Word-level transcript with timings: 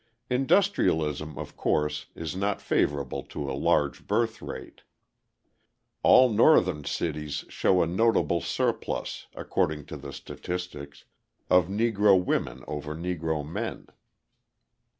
Industrialism, 0.31 1.37
of 1.37 1.55
course, 1.55 2.07
is 2.15 2.35
not 2.35 2.59
favourable 2.59 3.21
to 3.21 3.47
a 3.47 3.53
large 3.53 4.07
birth 4.07 4.41
rate. 4.41 4.81
All 6.01 6.31
Northern 6.31 6.83
cities 6.85 7.45
show 7.49 7.83
a 7.83 7.85
notable 7.85 8.41
surplus, 8.41 9.27
according 9.35 9.85
to 9.85 9.97
the 9.97 10.11
statistics, 10.11 11.05
of 11.51 11.67
Negro 11.67 12.19
women 12.19 12.63
over 12.67 12.95
Negro 12.95 13.47
men. 13.47 13.89